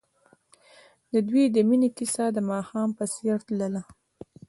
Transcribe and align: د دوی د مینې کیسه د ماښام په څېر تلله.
د 1.11 1.13
دوی 1.29 1.43
د 1.55 1.57
مینې 1.69 1.89
کیسه 1.97 2.25
د 2.31 2.37
ماښام 2.51 2.89
په 2.97 3.05
څېر 3.13 3.37
تلله. 3.47 3.81